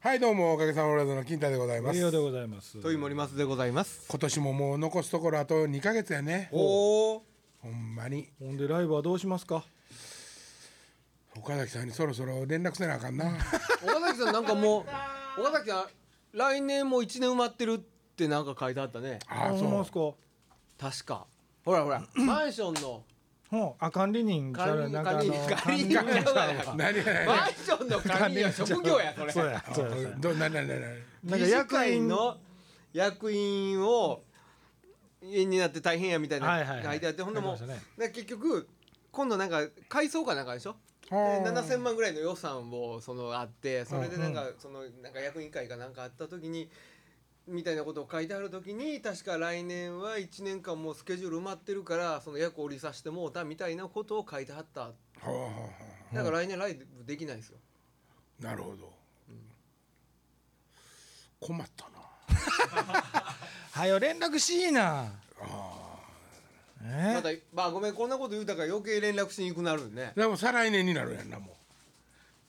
[0.00, 2.80] はいどうもおかげさまブラザーの金太でございます栄養でございます。
[2.80, 4.06] という森松でございます。
[4.08, 7.22] 今年ももう残すところあと2ヶ月やねおお。
[7.62, 9.62] ほんまにほんでライブはどうしますか？
[11.36, 13.26] 岡崎さんにそろそろ連絡せなあかんな
[13.84, 14.86] 岡崎さんなんかも
[15.38, 15.86] う岡崎さん
[16.36, 17.78] 来年も一年埋まってるっ
[18.16, 19.18] てなんか書いてあったね。
[19.28, 20.00] ああそうほんすか？
[20.78, 21.26] 確か。
[21.62, 23.04] ほらほらマンションの
[23.50, 24.52] ほう、あ、管理人。
[24.52, 24.92] 管理人。
[24.92, 25.56] なんかあの管理人。
[25.56, 25.94] 管理人。
[25.96, 26.24] 管理人。
[26.24, 29.32] 管理人何や何やマンションの管理人は職業やそれ。
[29.32, 29.90] そうや、そうや。
[29.90, 30.90] そうやど何何何何
[31.24, 32.36] なんか役員会の
[32.92, 34.22] 役員を
[35.22, 36.84] 家になって大変やみたいはいはいはい。
[36.84, 38.68] な書いてあってほんでもう書いてましで結局
[39.10, 40.76] 今度なんか改装かなんかでしょ？
[41.10, 46.70] ではあ7000万ぐらいの予算をそのあってそれでなんかそのなんか役員会かなんかあった時に
[47.46, 54.80] みたいなことを書いてある時に確か来年は1年間もうスケジュール埋まってるからその役を降りさせてもうたみたいなことを書いてはった。
[54.82, 54.92] は
[55.24, 55.50] あはあは
[56.12, 57.58] だから来年ライブできないですよ。
[58.42, 58.92] あなるほど。
[61.40, 62.00] 困ったな。
[63.72, 65.12] はよ、連絡しいな。
[66.84, 67.14] え？
[67.14, 70.12] またまあごめんこんなこと言うたから余計連絡しにくくなるね。
[70.16, 71.56] でも再来年になるやんなも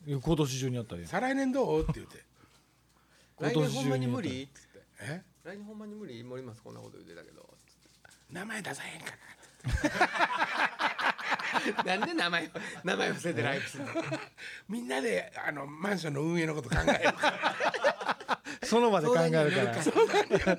[0.06, 1.84] いや今年中にやったら再来年どう？
[1.84, 2.24] って言って
[3.40, 4.44] 来年ほんまに無理？
[4.44, 4.71] っつって
[5.02, 5.22] え？
[5.44, 7.50] 来年ほんまに無理森松こんなこと言ってたけど。
[8.32, 9.08] 名前出さへんか
[11.84, 12.50] ら なんで名前を
[12.84, 13.92] 名前を伏せてライブするの
[14.70, 17.30] みんなであのマンションの運営のこと考えるか。
[17.30, 20.58] ら その場で考えるか相談にら。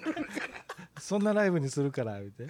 [1.00, 2.46] そんなライブにするから、言って。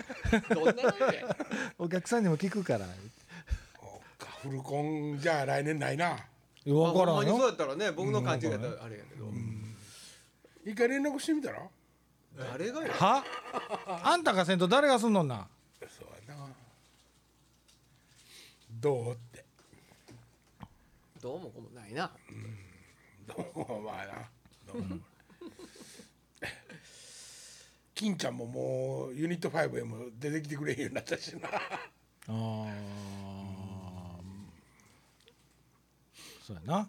[0.55, 1.37] どんなライブや
[1.79, 2.81] お客さんにも聞くから。
[2.81, 3.23] 言って。
[3.81, 6.19] そうかフルコンじゃあ来年ないな。
[6.65, 7.47] いやわからんまあほんまにそうよ。
[7.47, 9.31] やったらね僕の勘違いだったらあれやけど、
[10.65, 11.63] 一回連絡してみたら？
[12.37, 13.25] 誰がよは？
[14.05, 15.47] あんたがせんと、誰がすんのんな？
[15.81, 16.49] そうやな。
[18.81, 19.45] どうって？
[21.21, 22.11] どうもこうもないな。
[23.27, 24.13] どうもまあな。
[24.73, 24.97] どうも。
[27.95, 31.49] 金ちゃんももうユニット5へも出てきてくれへんようになったしな。
[31.49, 31.53] あ
[32.29, 32.33] あ。
[36.45, 36.89] そうやな。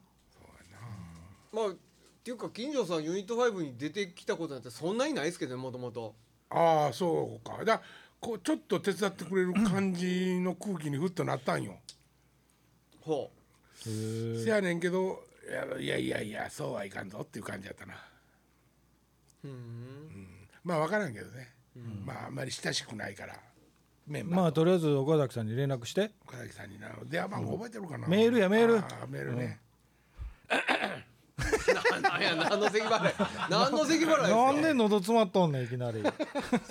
[1.51, 1.65] まあ
[2.23, 6.15] っていうか金城さんユニット5に出てきたことなんてそんなにないですけどねもともと。
[6.49, 7.65] ああそうか。
[7.65, 7.81] だ
[8.21, 11.75] こうちょっと手伝ってくれる感じの空気にふっとなったんよ、
[13.01, 13.29] ほ
[13.85, 13.89] へ
[14.39, 15.21] えせやねんけど
[15.77, 17.95] いやいやいやそうはいかんぞっていう感じやったな。
[19.43, 20.47] ううん。
[20.63, 21.49] まあ分からんけどね、
[22.05, 23.35] まああんまり親しくないから。
[24.07, 26.11] メンバーまあとりあえず岡崎さんに連絡して。
[26.25, 28.73] 岡崎さんにな電話番号覚えてるかな、メールやメール。
[29.09, 29.59] メールね、
[31.71, 33.13] ななんや何の咳払い
[33.49, 34.27] 何の咳払いですか？
[34.27, 36.03] なんで喉詰まっとんねんいきなり。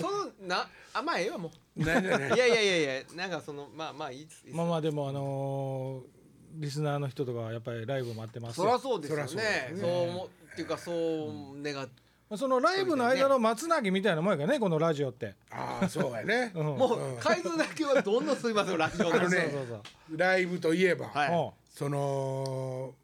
[0.00, 1.82] そのなあまあええわもう。
[1.82, 4.56] いやいやいやいやなんかそのまあまあいいっすいいっす。
[4.56, 6.22] まあまあでもあのー
[6.54, 9.80] リスナーの人とかはやっぱりライブ待ってますそりゃよそうですよそりゃそうですね。
[9.80, 11.88] そう思っていうかそう願っ
[12.36, 19.18] そのライブの間の松なぎみたいなもんやからねこのラジオって、ああそうやね、 うん、もう回数だけはどんどんすいませんラジオで。
[19.18, 19.74] あのねそうそうそ
[20.14, 21.30] うライブといえば、はい。
[21.34, 22.94] おその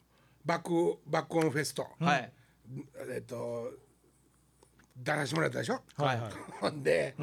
[0.48, 2.32] バックバックオンフェスト、はい。
[3.10, 3.70] えっと
[4.96, 6.32] 出させてもらったでしょ、うはいはい。
[6.58, 7.14] ほんで、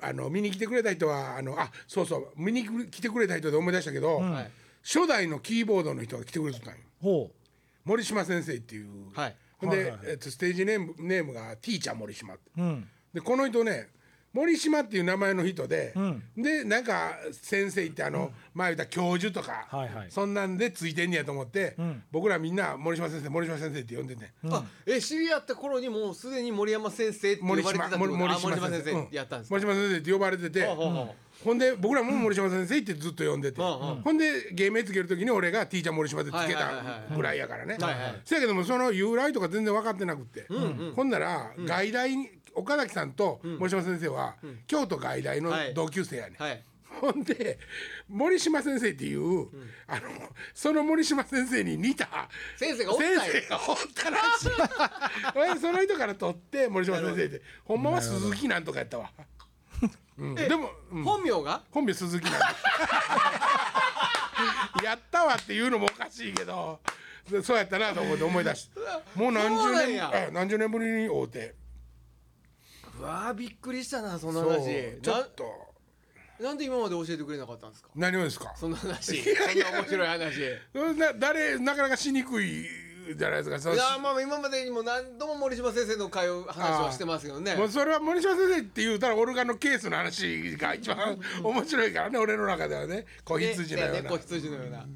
[0.00, 4.50] あの見に来てくれた人はあのあそうそう見に来てくれた人で思い出したけど、はい。
[4.82, 6.80] 初代のキーボードの人が来てくれてたんよ。
[7.02, 7.30] ほ
[7.84, 9.36] 森島先生っていう、はい。
[9.58, 10.06] ほんで、はいはいはい。
[10.12, 12.44] えっと、ステージネームネームがティーチャー森島って。
[12.56, 12.88] ううん。
[13.12, 13.90] でこの人ね
[14.32, 16.22] 森島っていう名前の人で、ん。
[16.42, 20.06] でなんか先生ってあの、前言った教授とか、はいはい。
[20.10, 22.02] そんなんでついてんねやと思って、ん。
[22.10, 29.08] 僕らみんな森島先生森島先生って呼んでて、あえ知り合った頃にもうすでに森山先生って呼ばれてたってこと森島先うん。
[29.10, 29.54] 生やったんですか？
[29.54, 31.58] 森島先生って呼ばれてて、ほん。
[31.58, 37.76] で僕らも森島先生ってずっと呼んでて、ほんで芸名つける時に俺がティーチャー森島でつけたぐらいやからね。
[37.80, 40.46] はいはいせやけどもその由来とか全然分かってなくって、
[40.96, 44.36] ほんなら外大に岡崎さんと森島先生は
[44.66, 45.74] 京都外大のはい。
[45.74, 46.62] 同級生やねん、はい。
[47.00, 47.58] ほんで
[48.08, 49.48] 森島先生っていう、
[49.86, 50.02] あの
[50.54, 54.50] その森島先生に似た先生がおったらしい。
[55.60, 57.42] その人から取って森島先生って。
[57.64, 59.10] ほんまは鈴木なんとかやったわ、
[60.18, 61.02] うん、でも、うん。
[61.02, 61.62] 本名が？
[61.70, 62.56] 本名鈴木なんだ
[64.84, 66.80] やったわっていうのもおかしいけど。
[67.30, 68.80] でそうやったなと思って思い出して
[69.14, 71.54] もう何十年何十年ぶりに会うて。
[71.56, 71.61] う
[73.02, 74.52] わあびっくりしたなそのそう。
[74.52, 75.44] 話ちょっと。
[76.40, 77.88] ななんで今まで教えてくれなかったんですか？
[77.94, 78.52] 何をですか？
[78.56, 80.38] そんな話そんな面白い話。
[80.40, 82.64] いな誰なかなかしにくい
[83.16, 83.60] じゃないですか。
[83.60, 87.54] そのやまあ今までにも何度も森島先生の会を話はしてますけどね。
[87.54, 93.06] もうそれは森島先生って言うたらオルガンのケースの話が一番面白いからね俺の中ではね。
[93.24, 94.02] 子羊のような。
[94.02, 94.86] ね子羊のような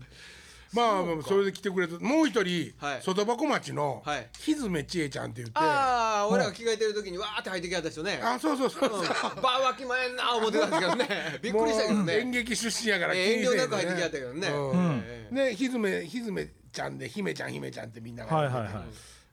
[0.76, 3.02] まあまあそれで来てくれてもう一人、はい。
[3.02, 4.28] 外箱町のはい。
[4.38, 8.20] ひずめちえちゃんって言って、ああ俺らが着替えてる時にわーって入ってきはった人ね。
[8.22, 9.02] あそうそうそうそう、う。
[9.02, 9.06] ん。
[9.06, 11.38] バーわきまえんな思ってたんですけどね。
[11.42, 14.48] びっくりしたけどもう演ね劇出身やから遠慮なく入ってきはったけどね。
[14.48, 15.02] うん。
[15.04, 18.72] えでひずめひずめちゃんで姫ちゃん姫ちゃんってみんながはいはいはい。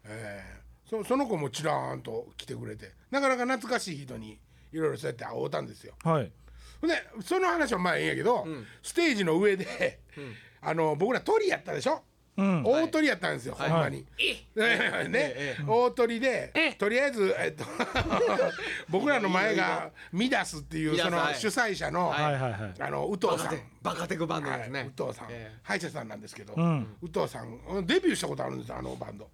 [0.05, 0.89] えー。
[0.89, 2.91] そその子もちらーんと来てくれて。
[3.11, 4.39] なかなか懐かしい人に
[4.71, 5.93] いろいろそうやって会うたんですよ。
[6.03, 6.31] はい。
[6.87, 8.45] でその話はまあええんやけど、
[8.81, 9.99] ステージの上で、
[10.63, 12.01] あの僕ら鳥やったでしょ、
[12.37, 12.63] うん。
[12.63, 13.99] 大鳥やったんですよ、ほんまに。
[13.99, 14.05] ね。
[14.55, 17.63] え大鳥でとりあえず、えっと、
[18.89, 22.33] 僕らの前がミダスっていうその主催者の、はい。
[22.33, 23.59] はいはいあの宇藤さん。
[23.81, 24.17] バカテ。
[24.17, 24.91] クバンドはい、ですね。
[24.97, 26.97] 宇藤さん、え歯医者さんなんですけど、ん。
[27.01, 29.29] 宇藤さんデビューしたことあるんですよあのバンド。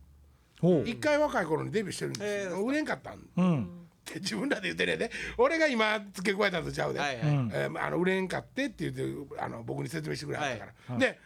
[0.85, 3.29] 一回若い頃にデビューしてるんですえよ、売れんかったん。
[3.37, 4.97] うんって自分らで言ってね。
[4.97, 7.25] で俺が今付け加えたんとちゃうで、はいはい。
[7.53, 11.19] えーあの売れんかってって言ってあの僕に説明してくれはったから、で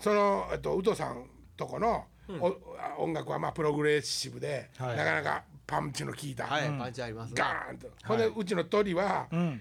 [0.00, 1.24] その、えっと、宇藤さん
[1.56, 2.04] とこの、
[2.40, 4.96] おあ音楽はまあプログレッシブで、はい。
[4.96, 7.34] なかなかパンチの効いた、はいパンチありますね。
[7.38, 9.60] ガーンと、ほんでうちの鳥は、ん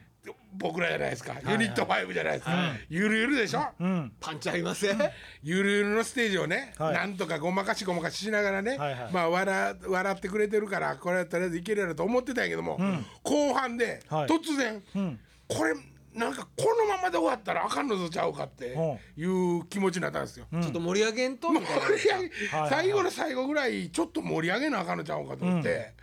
[0.57, 4.12] 僕らじゃないですか、ユニット5じゃないですか、ゆるゆるでしょ、うん。
[4.19, 4.86] パンチあります？
[4.86, 5.12] ね
[5.44, 6.94] ゆるゆるのステージをね、はい。
[6.94, 9.12] なんとかごまかしごまかししながらね、はいはい。
[9.12, 12.80] まあ笑笑ってくれてるからこれはとりあえずいけるやろと思ってたんやけども、
[13.24, 14.28] 後半で、はい。
[14.28, 15.19] 突然、ん。
[15.48, 15.74] これ
[16.13, 18.78] なんかこのままで終わったらあかんのぞちゃうかって
[19.18, 20.46] いう気持ちになったんですよ。
[20.50, 21.50] ちょっと盛り上げんと？
[21.50, 21.81] みたいな。
[21.81, 25.94] 盛り上げはい最後の最後ぐらいちょっと盛り上げなあかんのちゃうかと思って、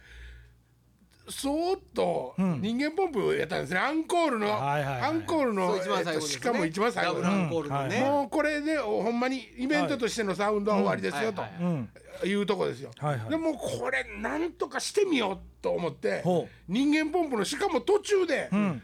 [1.32, 3.80] そーっと人間ポンプやったんですね。
[3.80, 5.02] アンコールの、はいはいはい。
[5.02, 7.14] アンコールのしかも一番最後。
[7.14, 8.00] ダブルアンコールのね。
[8.00, 11.86] もうこれでおほんまにイベントとしてのサウンドは終わりですよとはいは
[12.24, 12.90] いうとこですよ。
[12.98, 13.30] はいはい。
[13.30, 18.82] でもうこれなんとかしてみようと思ってほ人間ポンプのしかも途中でん。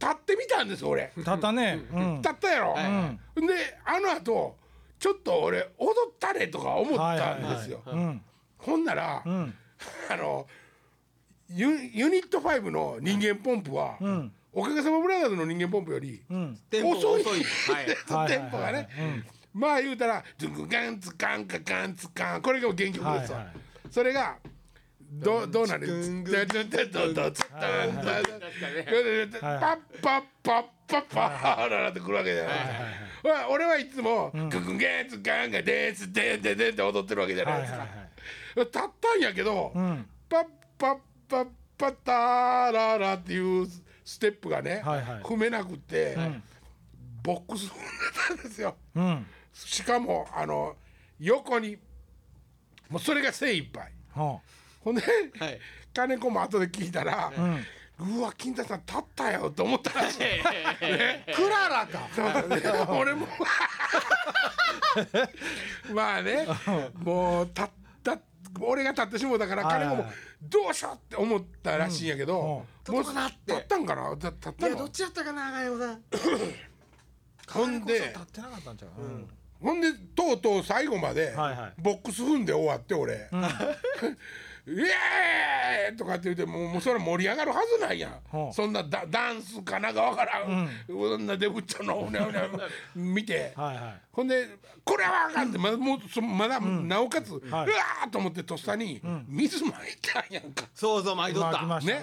[0.00, 1.12] 立ってみたんです俺。
[1.24, 1.84] たったね。
[1.92, 2.16] うん。
[2.22, 2.72] 立ったやろ。
[2.72, 3.52] はいで
[3.84, 4.56] あの後
[4.98, 7.82] ちょっと俺踊ったれとか思ったんですよ。
[7.86, 8.22] うん。
[8.58, 9.54] ほんなら、ん。
[10.10, 10.46] あの
[11.50, 13.98] ユユニット5の人間ポンプは、
[14.52, 16.22] おかげさまブラザーズの人間ポンプより、
[16.72, 17.22] 遅い。
[17.22, 17.44] 遅い。
[18.14, 18.26] はい。
[18.28, 18.88] テンポがね、
[19.52, 23.46] まあ言うたら「ズングガンツカンカカンツカン」これが原曲ですわ、はいはい
[23.90, 24.36] それが
[25.10, 25.88] どどうなんパッ
[30.00, 32.74] パッパッパッパーララってくるわけじゃないですか。
[33.24, 37.78] まあ俺はいつも「ググゲンツガンガデンツデンデンデン」って踊ってるわけじゃないですか。
[37.80, 38.10] はいはいはい
[38.56, 38.70] 立っ
[39.00, 40.44] たんやけど、んパッ
[40.78, 40.98] パッ
[41.30, 41.46] パッ
[41.78, 43.66] パッターララっていう
[44.04, 45.22] ステップがね、はいはい。
[45.22, 46.16] 踏めなくて、
[47.22, 47.74] ボックス踏んで
[48.28, 48.76] たんですよ。
[48.96, 49.26] うん。
[49.54, 50.76] しかもあの
[51.18, 51.78] 横に
[52.88, 53.92] もうそれが精一杯。
[54.14, 54.40] は
[54.82, 55.02] ほんで、
[55.38, 55.58] はい。
[55.94, 57.32] 金子も後で聞いたら、
[57.98, 60.18] うわ金太さん立ったよと思ったらしい。
[61.34, 62.08] クララか。
[62.92, 63.26] 俺も
[65.94, 66.46] まあね
[67.04, 67.68] もう立っ
[68.02, 68.18] た
[68.60, 70.04] 俺が立ってしもうたからはい彼も
[70.42, 73.36] どうしようって思ったらしいんやけど、もう立ったかなって。
[73.52, 74.14] 立ったんかな？
[74.14, 74.68] 立立ったの？
[74.68, 76.02] いやどっちやったかな金子さん。
[77.48, 79.02] ほんで立ってなかったんちゃう？
[79.02, 79.28] うん。
[79.62, 81.72] ほんでとうとう最後まではいはい。
[81.78, 83.28] ボックス踏んで終わって俺
[84.66, 92.40] 「イエーイ!」とかって言ってもうもうそれ盛り上がるはずないやん、ほうそんなダダンスかなんかわからん、そんなデブッチョのうねうね
[92.94, 93.52] 見て。
[93.56, 94.00] はいはい。
[94.12, 94.48] ほんで
[94.84, 97.66] これはあかんってまだもうそまだ、なおかつ、うわ
[98.10, 99.72] と思ってとっさに、水まい
[100.02, 100.64] たんやんか。
[100.74, 101.80] そうそう巻いとった。
[101.80, 102.02] ね、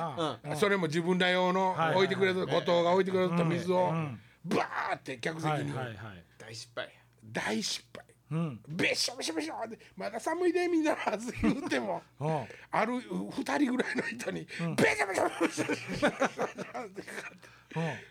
[0.56, 4.20] それも自分ら用のはい置いてくれた、後藤が置いてくれた水を、ん。
[4.46, 6.24] バーって客席に、はいはいはい。
[6.38, 6.90] 大失敗。
[7.24, 8.06] 大失敗。
[8.32, 8.60] うん。
[8.68, 12.46] べしょべしょべしょってまだ寒いでみんなはず言ってもうん。
[12.72, 16.10] ある二人ぐらいの人に、べしょべしょべしょべしょ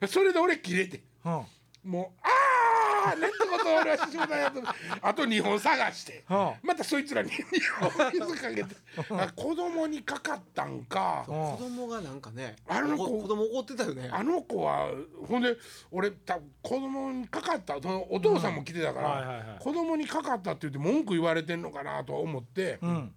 [0.01, 0.09] うん。
[0.09, 1.03] それで俺切れて。
[1.25, 1.47] うん。
[1.85, 2.29] もうあ
[3.13, 4.63] あなんてことを俺はしようだよと
[5.03, 6.25] あと2本探して。
[6.29, 8.77] はまたそいつらに 2本水かけて。
[9.11, 9.33] あ。
[9.35, 11.25] 子供にかかったんか。
[11.27, 14.09] 子供がなんかねあの子お子供怒ってたよね。
[14.13, 14.89] あの子は
[15.29, 15.57] ほんで
[15.91, 19.47] 俺た子供にかかったそのお父さんも来てたかはいはいはい。
[19.49, 23.15] ら子供にかかったって言って文句言われてんのかなと思ってうん。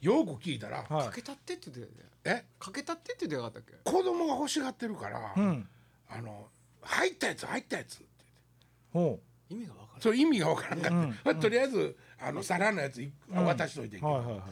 [0.00, 1.06] よく聞いたらはい。
[1.08, 2.10] かけたってって言ってたよね。
[2.24, 2.44] え？
[2.58, 3.90] かけたってって言ってなかったっけ？
[3.90, 5.68] 子供が欲しがってるからうん。
[6.08, 6.48] あの
[6.82, 8.02] 入ったやつ入ったやつ
[8.92, 14.42] ほ意味がわからそれ意味がわからんかった、とりあえずあの皿のやつい渡しといてんけど、うはいはいはい。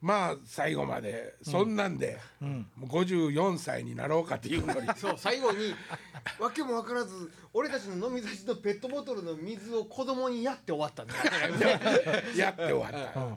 [0.00, 4.88] まあ最後までそんなんで、もう54歳になろうかっていうのに。
[4.88, 5.74] んそう最後に
[6.38, 11.78] わけも分からず俺たちの飲み差しのペットボトルの水を子供にやって終わったんだよ。
[12.36, 13.36] やって終わった、うん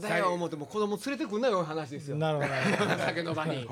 [0.00, 2.16] ただや思っても子供連れてくんなよ話ですよ。
[2.16, 2.98] なるほど。
[2.98, 3.68] 酒の場に。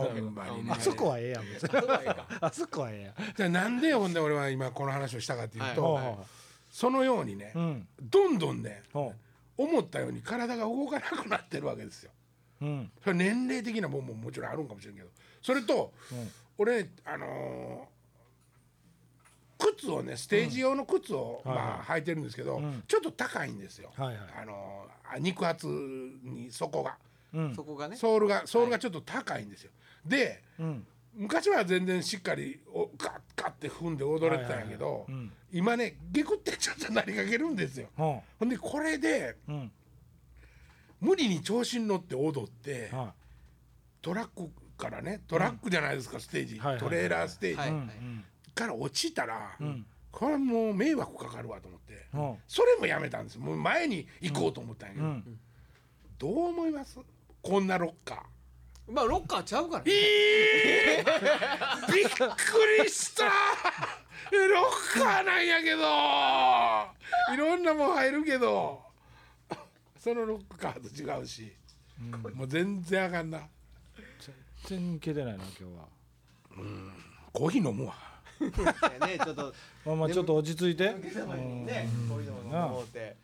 [0.71, 1.71] あそこはええやん別に。
[2.41, 3.35] あそこはええやん。
[3.35, 6.25] じゃあなんでほんで俺は今この話をしたかっていうと、
[6.71, 7.89] そのようにね、うん。
[8.01, 9.13] どんどんねほ
[9.57, 12.11] 思ったように体が動かなくなってるわけですよ。
[12.61, 12.93] ううん。
[13.03, 15.09] それ年齢的なもんももちろんあるんかもしれんけど
[15.43, 15.93] それと、
[16.57, 17.92] 俺あのー
[19.75, 21.67] 靴をねステージ用の靴を、はいはい。
[21.67, 22.83] まあ履いてるんですけど、ん。
[22.87, 24.17] ちょっと高いんですよ、はいはい。
[24.43, 24.87] あの
[25.21, 26.97] 肉厚に底が。
[27.35, 27.55] うん。
[27.55, 27.97] そこがね。
[27.97, 29.71] ソールがソールがちょっと高いんですよ。
[30.05, 30.87] でうん。
[31.15, 35.33] 昔は全然しっかりおガッガッて踏んで踊れてたんやけど、はいはいはいうん。
[35.53, 37.89] 今ねゲクってちょっとなりかけるんですよ。
[37.97, 39.73] ほほんでこれでううん。
[41.01, 43.13] 無理に調子に乗って踊って、は
[44.01, 47.71] トラックからねトラックじゃないですか、ステージ、はいはいはいトレーラーステージ、
[48.55, 49.87] から落ちたら、ん。
[50.11, 53.37] これもう迷惑かかるわと思って、ほそれもやめたんです。
[53.37, 55.41] よもう前に行こうと思ったんやけど、ううん。
[56.19, 56.99] どう思います？
[57.43, 58.93] こんなロッカー。
[58.93, 59.93] まあロッカーちゃうからね。
[59.93, 63.25] えー、 びっくりした。
[63.25, 63.31] ロ
[64.69, 65.83] ッカーなんやけど。
[67.35, 68.83] いろんなもん入るけど。
[69.99, 71.53] そのロッカーと違うし、
[72.35, 73.49] もう全然あかんな。
[74.67, 75.89] 全然いけてないな今日は。
[77.33, 78.12] コーヒー飲むわ
[78.43, 80.85] ねちょっとまあまあちょっと落ち着いて。
[80.93, 83.17] ねこういうのも思って。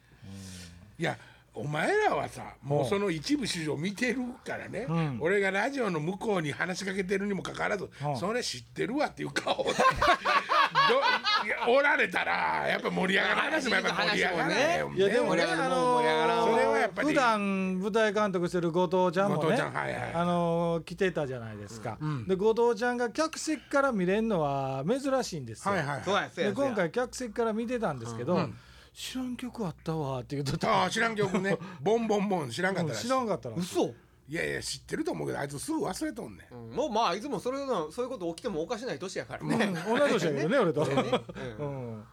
[0.98, 1.16] いや
[1.58, 5.18] お前らはさもうその一部始終見てるからね、うん。
[5.20, 7.88] 俺がラジオの向こうに話しかけてるにもかかわらず、ん。
[8.16, 9.70] それ知ってるわっていう顔で
[11.68, 14.92] おられたらやっぱ盛り上がる話もやっぱ盛り上がらないよ。
[14.94, 16.02] いやでもね盛り上がるあのわ
[16.44, 17.08] それはやっぱり。
[17.08, 20.12] 普段舞台監督してる後藤ちゃんも後藤ねちゃんはいはい。
[20.14, 21.98] あの来てたじゃないですか。
[22.00, 22.28] ん。
[22.28, 25.74] で後藤ちゃんが客席から見れるのは珍しいんですよ。
[25.74, 26.50] はいはいそうやそうや。
[26.50, 28.56] で今回客席から見てたんですけどうん
[28.98, 31.56] 知らん曲あったわって言うとああ知らん曲ね。
[31.80, 33.06] ボンボンボン知らんかったらしい。
[33.06, 33.94] 知らんかったら嘘。
[34.28, 36.54] いやいや知ってると思うけどあいつすぐ忘れとんねん。
[36.54, 39.66] うんもうまあいつもそれのそういうこと起きてもおかしない年やからね。
[39.66, 40.84] うん同い年やけどね 俺と。
[40.84, 41.22] ね
[41.58, 41.94] ううん。
[42.00, 42.04] ん。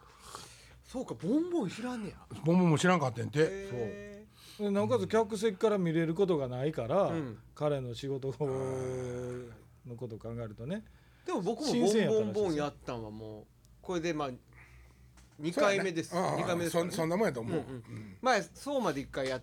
[0.84, 2.16] そうかボンボン知らんねや。
[2.44, 3.40] ボンボンも知らんかったんて。
[3.42, 4.26] へ
[4.60, 7.36] でなおかつ客席から見れることがないから、ん。
[7.56, 10.84] 彼の仕事のことを考えるとね。
[11.24, 13.44] ーでも僕もボンボンボンやったんはもう
[13.82, 14.30] これでまあ
[15.40, 16.10] 2回目です。
[16.10, 16.90] そうやね2回目ですからね。
[16.90, 19.42] そそんなもんやと思う、うんうん前そうまで1回やっ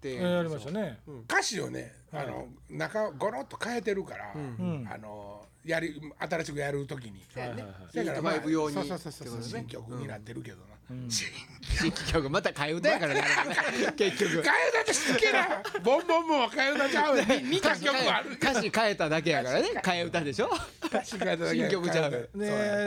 [0.00, 0.14] て。
[0.14, 1.00] やりましたね。
[1.28, 4.88] 歌詞をねあの中ゴロッと変えてるから、うん。
[4.90, 7.48] あのやり新しくやるときに、はい
[7.92, 8.74] ユニットファイブ用に。
[8.76, 9.26] そうそうそうそう。
[9.28, 10.64] ってことね新曲になってるけどな、
[11.08, 12.30] 新曲。
[12.30, 13.22] また替え歌やからね
[13.96, 14.32] 結局。
[14.32, 14.40] 替え
[14.70, 17.42] 歌ってすっげえなボンボンボンは替え歌ちゃうね。
[17.42, 18.30] 似た曲ある。
[18.32, 19.68] 歌詞変えただけやからね。
[19.84, 20.50] 替え歌でしょ？
[20.86, 22.38] 歌詞変えただけ新曲ちゃう替え歌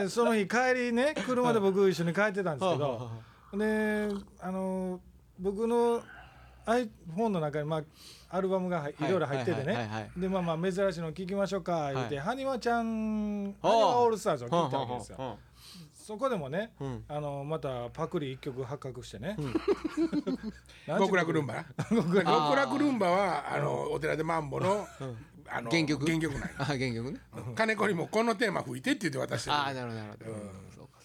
[0.02, 3.10] でその日帰りね車で僕一緒に帰ってたんですけはど
[3.56, 4.08] で
[4.40, 5.00] あの
[5.38, 6.02] 僕の
[6.66, 7.82] iPhone の中にまあ
[8.36, 15.16] アルバムが入いろいろ入っててはいはいはいはねでまあまあ珍しいの聞きましょうか言ってはハニワちゃんあハニワオールスターズを聞いたわけですよ。
[15.18, 15.36] は
[15.94, 17.04] そこでもねうん。
[17.08, 19.36] あのまたパクリ一曲発覚してね。
[20.86, 21.64] 極楽ルンバ？
[21.88, 23.10] 極楽ルンバ。
[23.10, 24.86] はあのお寺でマンボの
[25.48, 26.04] あの原曲？
[26.04, 27.20] 原曲なんよあ原曲ね。
[27.54, 29.56] 金子にもこのテーマ吹いてって言って渡してる。
[29.56, 30.34] ああなるほどなるほど。
[30.76, 30.98] そうか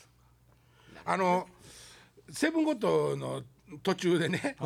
[1.06, 1.48] あの
[2.30, 3.44] セブンゴットの
[3.84, 4.58] 途中でね、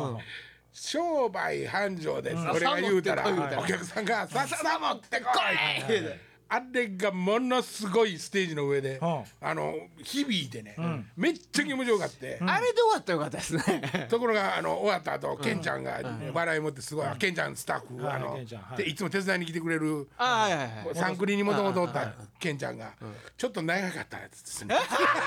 [0.74, 3.62] 商売繁盛です、俺が言うたら、ささ持ってこい言うたら。
[3.62, 9.24] お客さんが「さっさ持ってこい!」あれがものすごいステージの上で、うん。
[9.40, 10.76] あの響いてね、
[11.16, 14.06] めっちゃ気持ちよかって、あれで終わったらよかったですね。
[14.10, 16.00] ところがあの終わった後、ケンちゃんが
[16.32, 18.38] 笑い持ってすごい、ケンちゃんスタッフ、はいあの
[18.76, 20.48] でいつも手伝いに来てくれるは
[20.92, 22.92] いサンクリにもともとおったケンちゃんが
[23.36, 24.76] 「ちょっと長かったやつですね」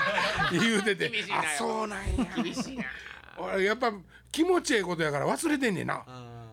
[0.52, 2.84] 言うてて「あそうなんや」厳しいな
[3.38, 3.92] 俺やっぱ
[4.30, 6.04] 気持ちええことやから忘れてんねんな。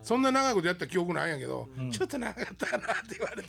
[0.02, 3.48] そんな長いことやった記憶ないんやけど「ちょっと長かったな」って言われて。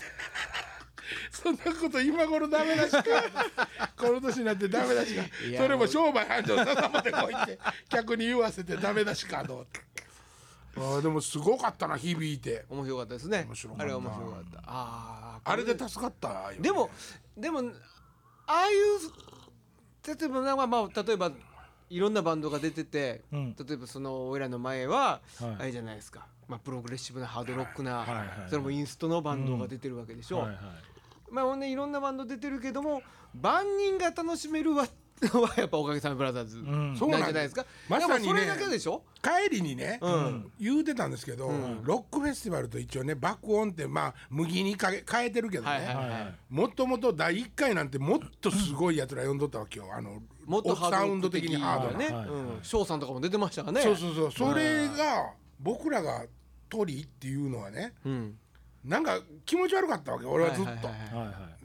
[1.31, 3.03] そんなこと今頃ダメだしか。
[3.95, 5.23] この年になってダメだしか。
[5.55, 9.81] それも商売繁盛ささまでこいって客に言わせてダメだしかと思って。
[10.75, 12.65] あーでもすごかったな響いて。
[12.69, 13.45] 面白かったですね。
[13.47, 13.83] 面白かった。
[13.83, 14.59] あれは面白かった。
[14.59, 16.51] あああれで助かったよ。
[16.51, 16.89] ねでも
[17.37, 17.59] でも
[18.47, 21.31] ああいう例えばなんかまあ例えば
[21.89, 23.55] いろんなバンドが出てて、うん。
[23.55, 25.55] 例えばその俺らの前は、はい。
[25.59, 30.57] あれじゃないですか、まあ、プログレッシブなハードロックな、はいはいそれもインストのバンドが出てるわけでしょ、はいはい
[31.29, 33.01] まあほんでいろんなバンド出てるけども
[33.35, 34.87] 万人が楽しめるは
[35.19, 36.93] はやっぱおかげさまブラザーズうなん。
[36.93, 39.01] なんじゃないですか、まさにねでもそれだけでしょ？
[39.21, 40.51] 帰りにね、うん。
[40.59, 41.51] 言うてたんですけど、
[41.83, 46.09] ロックフェスティバルと一応ね爆音ってまあ麦にかけ変えてるけどね、はいはいはい。
[46.09, 49.89] はいもともと第1回なんてもっとすごいやつら呼んどったわけよ。
[49.91, 52.13] あのもっとサウンド的にハードな、ね、はい。
[52.13, 53.81] はいうさんとかも出てましたからね。
[53.81, 54.31] そうそうそう。
[54.31, 56.25] それが僕らが
[56.69, 58.37] 鳥っていうのはねうん。
[58.83, 60.71] なんか気持ち悪かったわけ俺はずっと。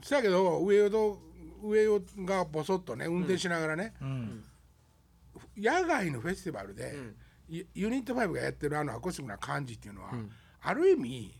[0.03, 1.17] そやけど上与と
[1.63, 4.43] 上与がボソッとね運転しながらね、うん。
[5.57, 6.93] 野外のフェスティバルで、
[7.47, 10.11] ユユニット5がやってるあのアコースティックな感じっていうのは、
[10.61, 11.33] ある意味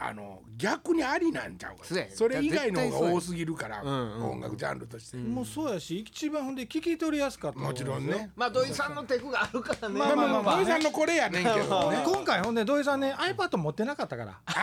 [0.00, 1.84] あの逆にありなんちゃうか。
[1.84, 2.06] そうや。
[2.14, 4.30] それ以外の方が多すぎるから、んうん。
[4.30, 8.30] 音楽ジャンルとして、もうそうやし一番ほんで聞き取りやすかったもちろんね。
[8.36, 9.98] まあ土井さんのテクがあるからね。
[9.98, 12.02] まあまあまあまあ土井さんのこれやねんけどね。
[12.06, 14.40] 今回ほんで土井さんね iPad 持ってなかったから。
[14.46, 14.54] あ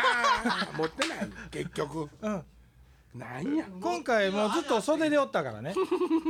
[0.71, 1.29] あ持ってない。
[1.51, 2.09] 結局。
[2.21, 2.43] うん。
[3.13, 3.65] なんや。
[3.81, 5.73] 今回もうずっと袖でおったからね、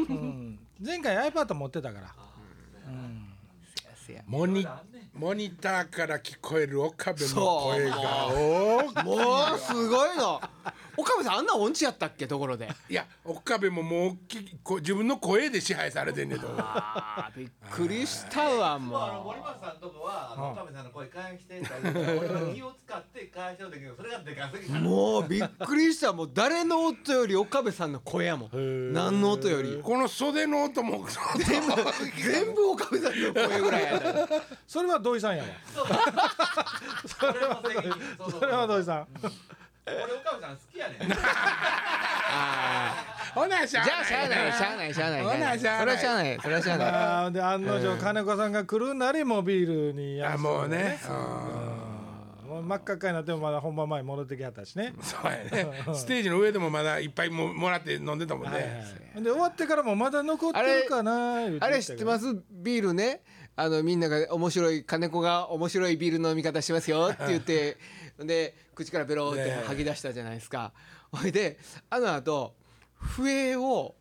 [0.10, 2.16] うん、前回 iPad 持ってたから
[4.06, 4.22] せや。
[4.28, 4.68] モニ
[5.14, 9.16] モニターから聞こえる岡部の声が大きいも
[9.56, 10.42] うすごいの
[10.98, 12.28] 岡部さんあんな音痴やったっけ？
[12.28, 12.70] ところで。
[12.90, 16.48] いや岡部ももう大きいこ自分の声で支配されてんねんと。
[16.58, 19.00] あーびっくりしたわもう。
[19.02, 26.14] あのも森松さんとこはあの岡部さんの声返してって言ったら俺を使って返しけどそれがでかすぎたうもうびっくりした。
[26.14, 28.94] もう誰の音より岡部さんの声やもん。
[28.94, 29.80] 何の音より。
[29.84, 31.06] この袖の音も
[31.38, 31.74] 全部
[32.22, 34.10] 全部岡部さんの声ぐらいやった。
[34.68, 35.50] それは土井さんやわ。
[37.06, 38.40] そ れも責任そうそう。
[38.40, 39.08] それは土井さん
[39.88, 40.98] 俺岡部さん好きやねん。
[43.36, 45.24] ほなしゃじゃあしゃあないしゃあないしゃあない。
[45.24, 45.86] ほなしゃあない。
[45.86, 46.88] それはしゃあないそれはしゃあない。
[46.88, 51.00] あーで案の定金子さんが来るなりもうビールにやあもうね。
[52.48, 54.94] もう真っ赤っかになってもまだ本番前に戻ってきはったしね。
[54.98, 55.32] うんそうや
[55.65, 55.84] ね。
[55.94, 58.82] ステージの上でもまだいっぱいももらって飲んでたもんはいはいね
[59.18, 62.32] で終わってからもまだ残ってるかなあれ知ってます？
[62.34, 63.22] すビールね。
[63.58, 67.77] あのみんなが面白い金子が面白いビールの飲み方しますよって言って
[68.20, 70.72] で口からベローって吐き出したじゃないですか。
[71.12, 72.56] ほいであの後
[72.98, 73.96] 笛を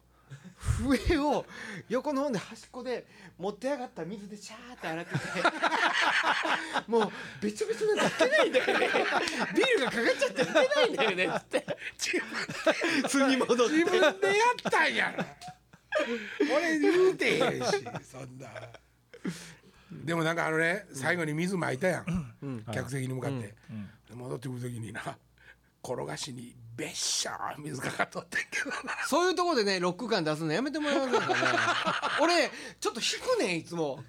[0.56, 1.44] 笛を
[1.88, 3.06] 横の方で端っこで
[3.38, 5.18] 持って上がった水でシャーって洗ってて。
[6.86, 8.88] もうべちょべちょで出けないんだよね。
[9.54, 11.26] ビールがかかっちゃって出けないんだよね。
[11.26, 11.66] っつって。
[11.98, 15.24] 自分普通に戻って自分でやったんやろ
[16.56, 18.48] 俺言うてへんしそんな。
[19.92, 23.54] でもなんかあのね最後に水まいたやん、客席に向かって、
[24.12, 25.00] 戻ってくる時にな
[25.84, 28.94] 転がしにべっしゃー水かかっとってんけどな。
[29.06, 31.34] そういうところでねロック感出すのやめてもらえませんかね。
[32.22, 32.50] 俺
[32.80, 34.02] ちょっと引くねんいつも、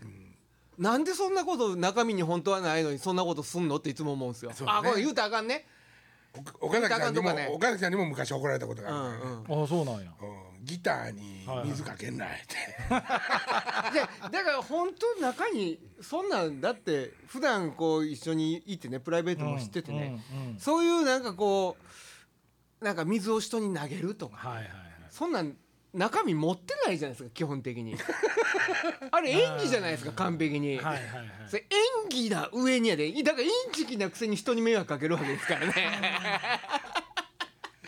[0.78, 4.58] なんでそんなこと中身に本当はないのにそんなことすんのっていつも思うんですよ、ね。
[4.68, 5.68] あこれ言うたらあかんね。
[6.60, 7.50] お岡崎さんにも、ね。
[7.52, 9.64] 岡崎さんにも昔怒られたことがうんあるからね、うん。
[9.64, 10.12] あそうなんや。
[10.22, 12.56] うんギターに水かけんないって、
[12.90, 13.00] で
[14.32, 21.78] だから本当中にそんなんだって普段こう一緒にいてねプライベートも知っててね、うんうんそういうなんかこ
[22.82, 24.72] うなんか水を人に投げるとか、はいはいはい。
[25.10, 25.56] そんなん
[25.94, 27.96] 中身持ってないじゃないですか基本的に。
[29.12, 31.04] あれ演技じゃないですか完璧に、はいはいはい。
[31.48, 31.66] それ
[32.04, 33.12] 演技な上にやで。
[33.24, 35.74] だからインチキなくせに人に迷惑かけるわけですからね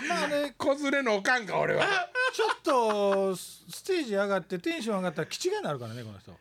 [0.08, 1.86] まあね子連れのおかんか俺は。
[2.34, 6.32] ちょっとステージ上がってテンション上がったら気違いになるからねこの人。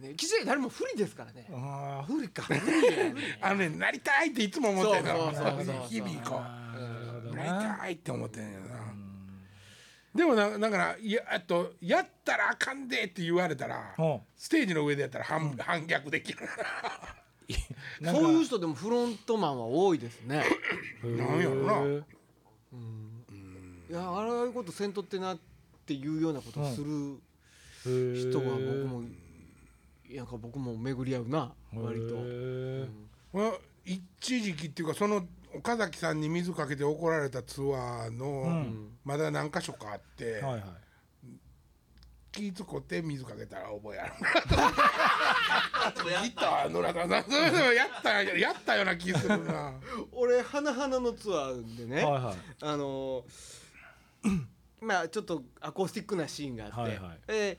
[0.00, 1.46] ね記事誰も不利ですからね。
[1.52, 2.44] ああ不利か。
[3.40, 5.10] あのねなりたいっていつも思ってんの。
[5.10, 6.40] そうそうそうそう日々こ
[7.30, 7.34] う。
[7.34, 7.76] なりな。
[7.78, 8.82] たいって思ってんやな。
[10.14, 16.40] でもなだからいやあとやったらあかんでって言われたらほステージの上でやったら反,、反逆できる。
[18.00, 18.20] うなんか。
[18.20, 20.44] そういう人でもフロントマンは多いですね。
[21.02, 21.54] なんやろ
[21.98, 22.04] な
[22.72, 25.38] へーいやああいうことせんとってなっ
[25.86, 27.18] ていうようなことをする
[27.84, 29.02] 人は僕も
[30.10, 32.16] なんか僕も巡り合うな割と。
[32.16, 32.88] へー。
[33.32, 33.52] まあ
[33.84, 38.88] 一時期っていうかその岡崎さんに水かけて怒られたツアーの、ん。
[39.04, 40.62] まだ何箇所かあって、はいはい
[42.32, 44.12] 気ぃ使って水かけたら覚えある
[46.24, 49.74] ギターの中さんそれでもやったやったような気するな。
[50.12, 52.34] 俺花々のツアーでね、はいはい。
[52.62, 54.46] あのー
[54.80, 57.20] まあちょっとアコースティックなシーンがあって、はいはい。
[57.26, 57.58] で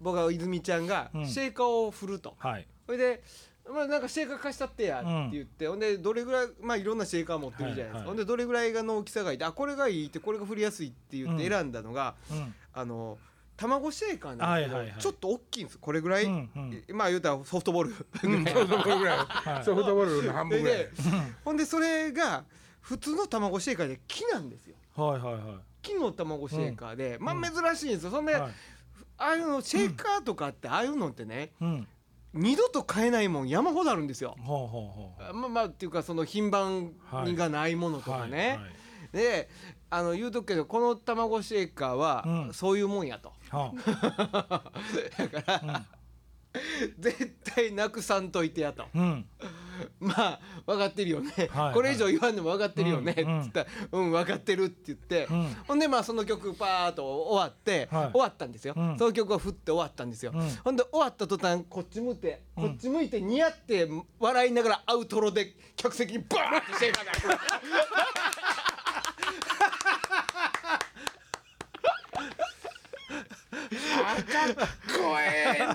[0.00, 1.26] 僕は泉ちゃんがうん。
[1.26, 2.66] シェイカーを振ると、はい。
[2.86, 3.22] それで、
[3.68, 8.06] まあ、なんかシェイカー貸したってやって言って、ほんでどれぐらいまあいろんなシェイカー持ってるじゃないですか、はいはい。
[8.08, 11.50] ほんでどれぐらいがの大きさがいてあこれがいいってこれが振りやすいって言ってうん。
[11.50, 12.54] 選んだのが、うん。
[12.72, 13.18] あの
[13.56, 15.00] 卵シェイカーなんですけど、はいはいはい。
[15.00, 16.50] ちょっと大きいんですこれぐらい、うん
[16.88, 16.96] うん。
[16.96, 17.90] まあ言うたらソフトボール、
[18.22, 18.44] うん。
[18.46, 19.64] ソフトボールぐらい、はい。
[19.64, 20.78] ソフトボールの半分ぐらい。
[20.78, 20.90] で
[21.44, 22.44] ほんでそれが
[22.80, 24.76] 普通の卵シェイカーで木なんですよ。
[24.96, 25.42] はいはいはい。
[25.82, 27.42] 木の卵シェイカーで、まあうん。
[27.42, 28.10] 珍しいんですよ。
[28.10, 28.52] そんで、はい。
[29.16, 31.88] ああいうのシェイカーとかって、ああいうのってねうん。
[32.34, 34.34] 二度と買えないもん山ほどあるんですよ。
[34.40, 38.58] ほうほうほうまあまあっていうかその品番がないものとかね、はいはい
[39.12, 39.48] で
[39.90, 42.52] あの言うとくけどこの卵シェイカーはうん。
[42.52, 45.84] そういうもんやと、は だから、
[46.98, 48.86] 絶対なくさんといてやと。
[48.94, 49.26] うん。
[49.98, 53.40] まあ分かってるよね、はいこれ以上言わんでも分かってるよね」ってうん。
[53.40, 58.10] 言ったら「うん分かってる」って言って、うんほんでまあその曲パーッと終わって、はい。
[58.12, 58.98] 終わったんですよ、うん。
[58.98, 60.48] その曲が振って終わったんですよ、うん。
[60.62, 63.88] ほんで終わった途端こっち向いてこっち向いてニヤって
[64.20, 67.12] 笑いながらアウトロで客席にバーってシェイカーが
[74.03, 75.66] あかっこええ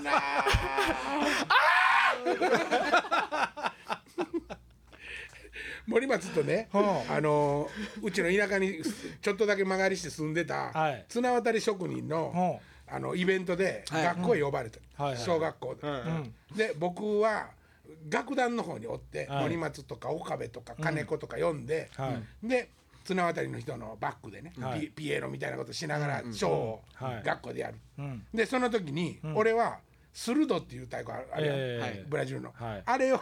[5.86, 7.20] 森松とね、はあ。
[7.20, 7.68] の
[8.02, 8.80] うちの田舎に
[9.20, 11.04] ちょっとだけ曲がりして住んでた、はい。
[11.08, 12.98] 綱渡り職人の、あ。
[12.98, 14.04] のイベントではい。
[14.04, 14.80] 学校へ呼ばれて、
[15.16, 16.34] 小学校で、うん。
[16.56, 17.48] で僕は
[18.08, 19.42] 楽団の方におって、はい。
[19.44, 22.10] 森松とか岡部とか金子とか呼んで、は
[22.42, 22.48] い。
[22.48, 22.70] で
[23.04, 24.80] 綱渡りの人のバックでね、はい。
[24.80, 27.22] ピピエロみたいなことしながらショーをはい。
[27.24, 28.26] 学校でやる、うん。
[28.34, 29.78] でその時に、俺は
[30.12, 31.58] スルドっていう太鼓あれやん、え
[32.02, 32.06] え。
[32.08, 32.82] ブラジルの、はい。
[32.84, 33.20] あれを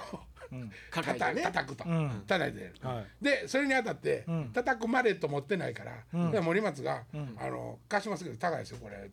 [0.51, 0.71] うん。
[0.91, 1.43] た抱えてね。
[1.43, 2.25] 叩くと、うん。
[2.27, 3.07] 叩いてやる、はい。
[3.25, 4.51] でそれにあたって、うん。
[4.53, 6.31] 叩くマレット持ってないから、うん。
[6.31, 7.37] で森松が、ん。
[7.39, 9.11] あの「貸しますけど高いですよこれ」って。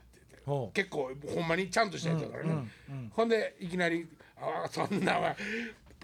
[0.47, 2.95] 言って結構ほんまにちゃんとしたやつだからね、うん。
[2.95, 3.12] うん。
[3.13, 5.36] ほんでいきなり「ああそんなは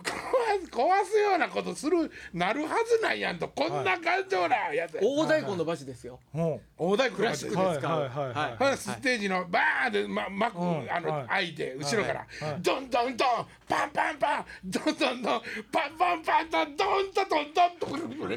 [0.03, 3.47] 壊 す壊すようなことするなるはずないやん」と。
[3.49, 6.19] こんな感情なやつ、大太鼓の場所ですよ。
[6.33, 11.27] ほ大太鼓クラシックでで使うはいはいはいステージのバーンって、ま、あの、はい。
[11.27, 12.61] 開いて後ろから、はい。
[12.61, 18.29] ドンドンドンパンパンパンドンドンドンパンパンパンドンドンドンドンドンもう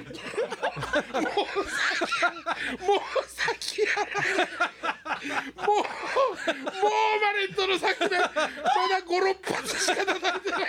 [1.64, 2.10] 先
[2.80, 5.14] もう先やら
[5.66, 6.44] もうもう
[7.20, 10.60] マレットの先でまだ56発しか叩いてない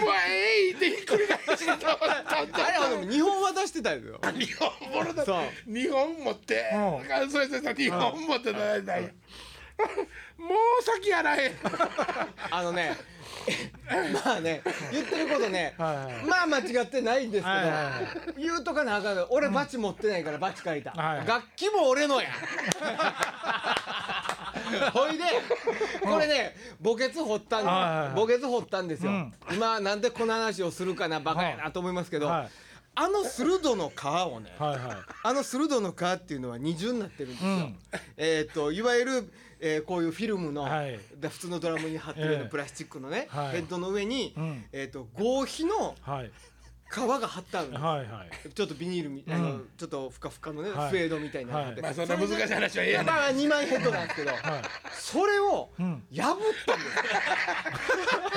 [0.00, 4.20] もうえいってひっくり返してドンドンドンあれはでも日本は出してたよ。
[4.36, 5.72] 日本物だそう。
[5.72, 9.02] 日本持って、うそうそうそう日本持ってただい
[10.38, 11.52] もう先やらへん。
[12.50, 12.96] あのね
[14.24, 16.24] まあね言ってることねはいはい。
[16.24, 17.92] まあ間違ってないんですけど、はいはいは
[18.36, 19.26] 言うとかなあかんの。
[19.30, 21.26] 俺バチ持ってないからバチ借りた、はいはい。
[21.26, 22.28] 楽器も俺のや
[24.92, 25.24] ほいで
[26.00, 27.64] これね墓穴掘ったん、
[28.14, 29.34] 墓穴掘ったんですよ、うん。
[29.52, 32.48] 今なんでこの話をするかなバカやなと思いますけど、はい。
[32.96, 37.50] あの鋭の皮をね、あの鋭の皮っていうのは二重になってるんですよ。
[37.50, 37.78] うん。
[38.16, 40.64] えっ、といわゆる、えーこういうフィルムの、
[41.20, 42.48] 普通のドラムに貼ってるようなええ。
[42.50, 43.50] プラスチックのね、はい。
[43.52, 44.64] ヘッドの上に、うん。
[44.72, 46.30] えっ、と合皮のはい
[46.94, 47.82] 皮が貼ってあるんです。
[47.82, 48.50] はいはい。
[48.52, 49.68] ちょっとビニールみ、あのうん。
[49.76, 50.90] ちょっとふかふかのね、はい。
[50.90, 54.40] フェードみたいなのがあって、まあそんな難しい話はええやんまあ2枚ヘッドなんですけど、はい。
[54.92, 56.02] それをうん。
[56.14, 56.84] 破ったんで
[58.32, 58.33] す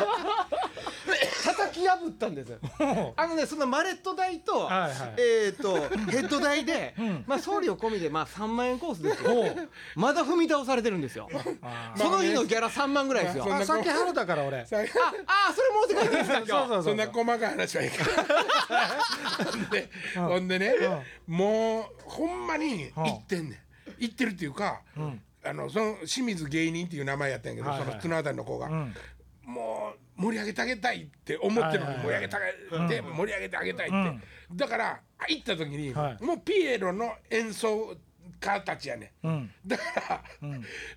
[1.87, 2.57] 破ったんですよ。
[2.77, 4.93] ほ あのねそのマレット代と、はいはい。
[5.17, 5.75] えっ、と
[6.11, 7.23] ヘッド代で、ん。
[7.27, 9.31] まあ送料込みでまあ3万円コースですよ。
[9.95, 11.29] まだ踏み倒されてるんですよ。
[11.61, 14.65] あ その日のギャラ3万ぐらいですよ、まあ払ったから俺。
[14.65, 18.05] さああそれ持って帰っていいです日そうそうそんな細かい話はいいか
[18.73, 18.87] ら
[19.45, 19.69] ほん。
[19.69, 20.75] でほんでね
[21.27, 23.59] もうほんまに言ってんねん。
[23.99, 25.21] 言ってるっていうかん。
[25.43, 27.87] あのその清水芸人っていう名前やったんやけどはいはい。
[27.89, 28.67] その綱渡りの子が。
[28.67, 28.93] うん。
[29.43, 32.39] もう盛り上げてあげたいって思ってるの盛り上げてあ
[32.87, 34.19] げて盛り上げてあげたいって。
[34.53, 34.99] だから
[35.29, 36.23] 行った時にはい。
[36.23, 37.95] もうピエロの演奏
[38.39, 39.27] 家たちやねん。
[39.27, 39.51] うん。
[39.65, 40.21] だから、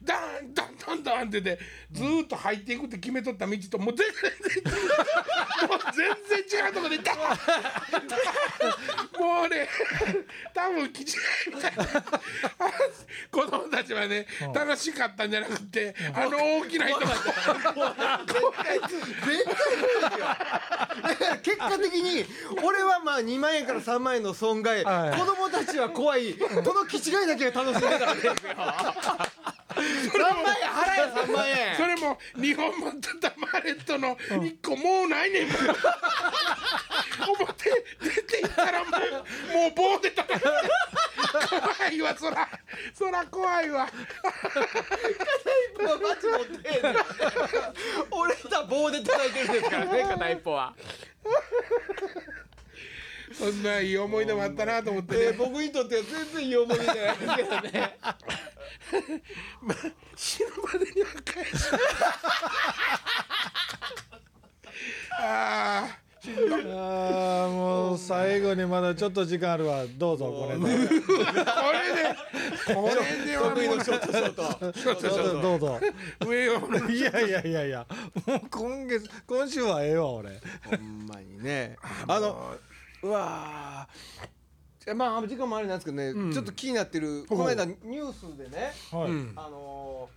[0.03, 4.33] ダンダンダンダンって言ってずーっと入っていくって決めとった道ともう全然
[5.69, 6.15] もう全
[6.47, 7.17] 然違うとこでダン
[9.21, 9.69] もうね
[10.55, 11.07] 多分気違い
[11.55, 11.73] みたい。
[11.77, 11.85] な
[13.31, 17.01] 子供たちはね楽しかったんじゃなくてあの大きな人。
[17.01, 17.07] が
[21.43, 22.25] 結果的に
[22.63, 28.53] 俺はまあ2万円から3万円の損害、はい子供たちは怖いこの気違いだけが楽しんでたわけですよ
[29.81, 35.49] 3万円払え3万円それも日本持ってたマレットの一個もうないねん。
[37.29, 37.55] 表
[38.03, 40.47] 出ていったらもうもう棒で叩いて。
[41.49, 42.49] 怖いわそら。
[42.95, 43.87] そら怖いわ。
[43.87, 43.93] バ
[46.17, 46.95] チ持ってんねん。
[48.11, 50.75] 俺ら棒で叩いてるんですからね片一方は、
[53.33, 57.97] そんないい思い出もあったなと思ってね、えー僕にとっては全然いい思い出じゃないですけどね。
[60.17, 61.51] 死ぬまでには返し。
[65.23, 69.85] あああーもう最後にまだちょっと時間あるわ。
[69.97, 70.79] どうぞこれで。
[70.79, 71.01] れで。
[72.75, 73.85] これではもう。
[73.85, 75.67] ショートショートどうぞ。
[75.71, 75.81] どうぞ。
[76.27, 77.87] 上をいやいやいやいや
[78.27, 80.41] もう今月今週はええわ俺。
[80.65, 81.77] ほんまにね。
[82.07, 82.57] あの
[83.03, 84.95] うわー。
[84.95, 89.33] まあ時間もあれなんですけどね、ちょっと気になってるこの間ニュースでねはい、うん。
[89.37, 90.09] あの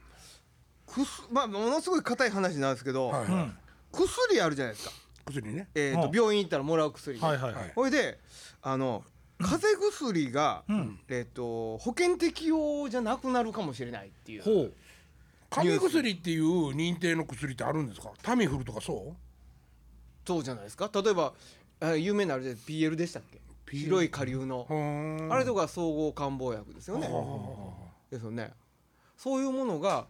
[0.87, 3.57] ーくすまあものすごい硬い話なんですけど、はいうん。
[3.91, 4.93] 薬あるじゃないですか。
[5.25, 5.67] 薬ね。
[5.75, 6.15] えーとうん。
[6.15, 7.71] 病院行ったらもらう薬ねはいはいはい。
[7.75, 8.19] ほいで
[8.61, 9.03] あの
[9.39, 10.99] 風邪薬が、うん。
[11.09, 14.43] えー、と保険適用じゃなくなるかもしれないっていう。
[14.43, 14.73] ほう。
[15.49, 18.11] 風邪薬っていう認定の薬ってあるんですか？
[18.21, 19.15] タミフルとかそう？
[20.25, 20.89] そうじゃないですか。
[20.93, 21.33] 例えば
[21.83, 23.41] あ有名なあれで PL でしたっけ？
[23.77, 24.67] 白い下流の。
[25.31, 27.09] あれとか総合漢方薬ですよね。
[28.09, 28.51] ですよね。
[29.17, 30.07] そういうものが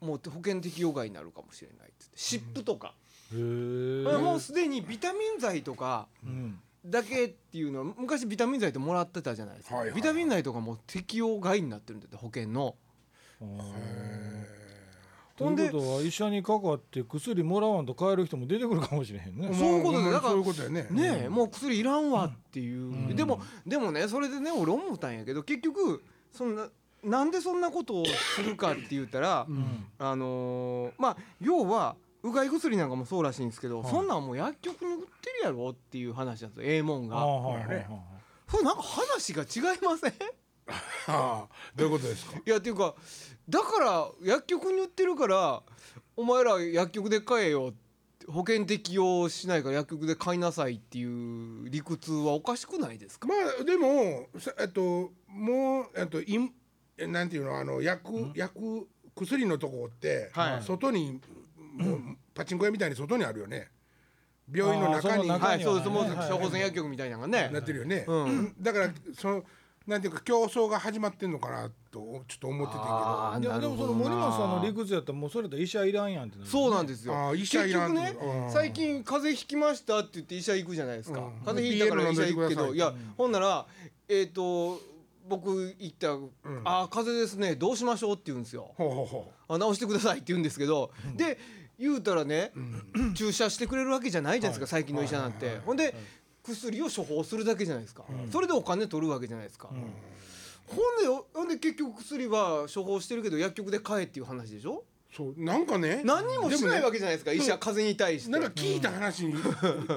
[0.00, 2.94] もう保険適用外になるかもしれないっって湿布とか、
[3.32, 6.60] もうすでにビタミン剤とかうん。
[6.86, 12.76] だけっていうのは昔ビタミン剤ってもらってたじゃないですか、ビタミン剤とかも適用外になってるんだって保険の。
[13.40, 13.46] と
[15.38, 19.50] ほんでいうことは医者にかかって薬もらわんと帰る人も出てくるかもしれへんね。
[19.54, 20.86] そういうことでだからういうことやね。
[20.90, 26.68] ねえもう薬いらんわっていう、んでもでもねそれでね俺思ったんやけど結局そんな
[27.04, 29.86] なんでそんなことをするかって言ったら、うん。
[29.98, 33.90] あのーまあ要はうがい薬なんかもそうらしいんですけど、はい。
[33.90, 36.72] そんなんもう薬局に売ってるやろっていう話なんですよ。
[36.72, 37.16] ええもんが。
[37.16, 37.86] ああはいはいはい
[38.48, 40.10] それなんか話が違いません？
[40.10, 40.47] はあ
[41.76, 42.38] どういうことですか？
[42.44, 42.94] いやっていうか
[43.48, 45.62] だから薬局に売ってるから
[46.16, 47.72] お前ら薬局で買えよ。
[48.30, 53.26] 保険適用しないから薬局で買いなさいっていう理屈はおかしくないですか？
[53.26, 56.52] まあでもさえっともうえっといん
[56.98, 57.56] えなんていうの？
[57.58, 61.20] あの薬薬薬のとこって、はい外に
[61.56, 62.00] もう
[62.34, 62.90] パチンコ屋みたい。
[62.90, 63.70] に外にあるよね。
[64.52, 65.88] 病院の中にはいそうです。
[65.88, 67.48] もう処方箋薬局みたいなのがね。
[67.50, 68.54] なってるよね、うん。
[68.60, 69.44] だからその
[69.88, 73.50] なんていうか競争が始まってんのかなとちょっと思っててんけど。
[73.50, 76.50] いやでもその森本さんの理屈やったらもうそれと医者いらんやんってなる。
[76.50, 77.34] そうなんですよ。
[77.34, 78.52] 医者いらん結局ねうん。
[78.52, 81.40] 最近風邪ひきましたって言って医者行くじゃないですか、うん。
[81.42, 82.68] 風邪ひいたから医者行くけ PL 飲んでください。
[82.68, 83.66] どいや、ほんなら
[84.08, 84.78] えっ、と
[85.26, 86.14] 僕行ったら
[86.64, 88.72] 「あー風邪ですねどうしましょう?」って言うんですよ。
[88.76, 91.38] ほうほうほ「あ治してください」って言うんですけど、で
[91.78, 92.52] 言うたらね、
[93.14, 95.94] 注射してくれるわけじゃないじゃないですか、最近の医者なんて、ほんで、
[96.48, 104.84] 薬を処方するだけじゃないですか、それでお金取るわけじゃないですか、ほんでほんで結局薬は処方してるけど薬局で買えっていう話でしょ？
[105.12, 108.30] うそうなんかね何にもしないわけじゃないですか、医者風邪に対して。
[108.30, 109.34] なんか聞いた話に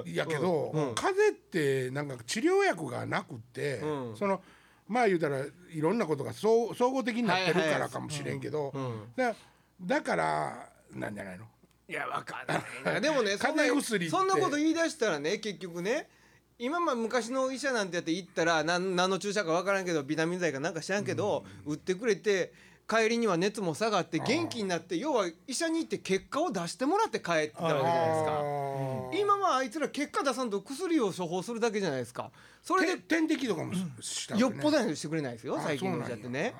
[0.05, 0.95] やけど、うん。
[0.95, 4.17] 風邪ってなんか治療薬がなくって、うん。
[4.17, 4.41] その
[4.87, 9.13] まあ言うたらいろんなことが総総合的になってるからかもしれんけど、うん。
[9.17, 9.35] だ
[9.81, 11.45] だからなんじゃないの？
[11.89, 13.01] いやわかんないな。
[13.01, 16.07] でもねそんなそんなこと言い出したらね結局ね
[16.63, 22.53] 今まあ昔の医者なんてやって行ったら何何の注射か分からんけどビタミン剤かなんか知らんけど、売ってくれて
[22.87, 28.41] 帰りには熱も下がって元気になって要は医者に行って結果を出してもらって帰ってたわけじゃないですか。
[29.19, 32.29] 今はあいつら結果出さんと薬を処方するだけじゃないですか。
[32.61, 36.53] それでて点滴とかもしたよっぽどやしてくれないですよあ最近の医者ってね。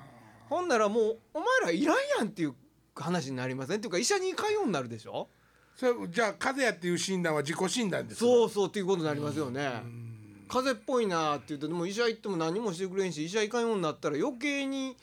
[0.50, 2.54] ほんならもうお前らいらんやんっていう
[2.96, 3.76] 話になりません？
[3.76, 5.28] っていうか医者に通うようになるでしょ？
[5.76, 9.82] それじゃあ風邪やっていう診断は自己診断ですかそうそうっていうことになりますよね。
[10.48, 14.96] 風邪っぽいなって言ってでも医者行っても何もしてくれんし医者行かんようになったら余計に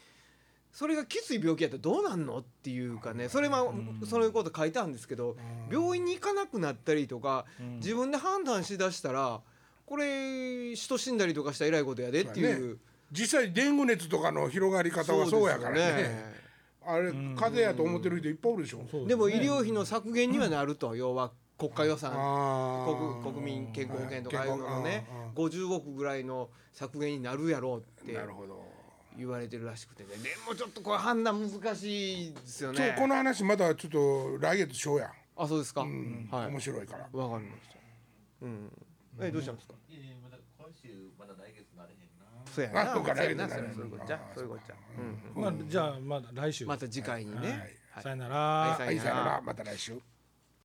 [0.72, 3.30] それがきつい病気やったらどうなんのっていうかね。
[3.30, 3.66] それは
[4.08, 5.36] そういうこと書いてあるんですけど
[5.72, 7.46] 病院に行かなくなったりとか
[7.82, 9.42] 自分で判断しだしたら
[9.86, 12.78] これ人死んだりとかしたらえらいことやでっていう。
[13.12, 16.40] 実際デング熱とかの広がり方はそうやからね
[16.86, 22.12] あれ風邪やと思ってる人いっぱいおるでしょ、そうでも医療費の削減にはなると要は国家予算。
[23.22, 28.64] 国国民健康保険とかああいうののねあ50億ぐらいの削減になるやろうってーなるほど、
[29.18, 30.10] 言われてるらしくてね。
[30.10, 30.16] で
[30.48, 32.96] もちょっとこれ判断難しいですよね。
[32.98, 36.30] この話またちょっと来月しようや、あそうですか、うん。
[36.32, 36.48] はい。
[36.48, 37.10] 面白いから。
[37.12, 37.76] わかりました。
[38.44, 38.72] うん。
[39.20, 41.69] えどうしたんですか、いやいやまだ今週まだ来月
[42.50, 42.92] そうやな。
[42.92, 43.70] あそうか来月なる。
[43.74, 44.20] そういうことじゃ。
[44.36, 44.76] そういうことじゃ。
[45.36, 46.66] うんまあじゃあまだ来週。
[46.66, 48.36] また次回にね、さよなら。
[48.36, 48.86] はい。
[48.86, 49.42] はいさよなら。
[49.42, 50.00] また来週